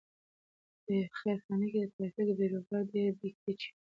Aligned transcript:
په 0.85 0.93
خیرخانه 1.19 1.65
کې 1.71 1.79
د 1.83 1.85
ترافیکو 1.95 2.37
بېروبار 2.37 2.83
ډېر 2.93 3.11
بې 3.19 3.29
کچې 3.43 3.69
و. 3.71 3.75